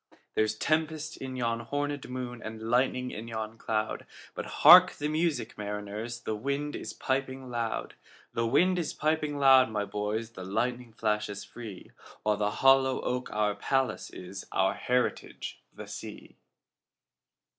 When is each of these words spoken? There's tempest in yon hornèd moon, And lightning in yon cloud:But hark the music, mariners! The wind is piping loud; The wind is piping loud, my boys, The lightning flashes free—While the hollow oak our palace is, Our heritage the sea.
There's 0.33 0.55
tempest 0.55 1.17
in 1.17 1.35
yon 1.35 1.63
hornèd 1.67 2.09
moon, 2.09 2.41
And 2.41 2.71
lightning 2.71 3.11
in 3.11 3.27
yon 3.27 3.59
cloud:But 3.59 4.45
hark 4.47 4.93
the 4.93 5.07
music, 5.07 5.59
mariners! 5.59 6.21
The 6.21 6.35
wind 6.35 6.75
is 6.75 6.91
piping 6.91 7.51
loud; 7.51 7.93
The 8.33 8.47
wind 8.47 8.79
is 8.79 8.95
piping 8.95 9.37
loud, 9.37 9.69
my 9.69 9.85
boys, 9.85 10.31
The 10.31 10.43
lightning 10.43 10.91
flashes 10.91 11.43
free—While 11.43 12.37
the 12.37 12.49
hollow 12.65 12.99
oak 13.01 13.31
our 13.31 13.53
palace 13.53 14.09
is, 14.09 14.43
Our 14.51 14.73
heritage 14.73 15.61
the 15.71 15.85
sea. 15.85 16.35